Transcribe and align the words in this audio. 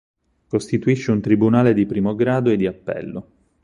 Costituisce 0.47 1.11
un 1.11 1.21
tribunale 1.21 1.75
di 1.75 1.85
primo 1.85 2.15
grado 2.15 2.49
e 2.49 2.55
di 2.57 2.65
appello. 2.65 3.27